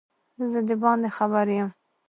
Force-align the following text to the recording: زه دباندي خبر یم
زه 0.51 0.59
دباندي 0.67 1.09
خبر 1.17 1.47
یم 1.57 1.69